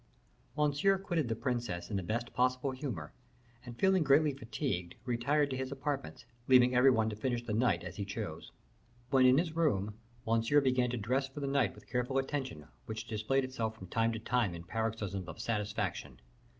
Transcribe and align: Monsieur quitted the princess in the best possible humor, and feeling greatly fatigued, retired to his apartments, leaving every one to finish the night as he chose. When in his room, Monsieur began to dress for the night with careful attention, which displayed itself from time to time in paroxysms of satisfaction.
Monsieur 0.57 0.97
quitted 0.97 1.27
the 1.29 1.35
princess 1.35 1.91
in 1.91 1.95
the 1.95 2.01
best 2.01 2.33
possible 2.33 2.71
humor, 2.71 3.13
and 3.63 3.77
feeling 3.77 4.01
greatly 4.01 4.33
fatigued, 4.33 4.95
retired 5.05 5.51
to 5.51 5.55
his 5.55 5.71
apartments, 5.71 6.25
leaving 6.47 6.73
every 6.73 6.89
one 6.89 7.07
to 7.07 7.15
finish 7.15 7.45
the 7.45 7.53
night 7.53 7.83
as 7.83 7.97
he 7.97 8.03
chose. 8.03 8.51
When 9.11 9.27
in 9.27 9.37
his 9.37 9.55
room, 9.55 9.93
Monsieur 10.25 10.59
began 10.59 10.89
to 10.89 10.97
dress 10.97 11.27
for 11.27 11.39
the 11.39 11.45
night 11.45 11.75
with 11.75 11.85
careful 11.85 12.17
attention, 12.17 12.65
which 12.87 13.05
displayed 13.05 13.43
itself 13.43 13.75
from 13.77 13.89
time 13.89 14.11
to 14.13 14.19
time 14.19 14.55
in 14.55 14.63
paroxysms 14.63 15.27
of 15.27 15.39
satisfaction. 15.39 16.19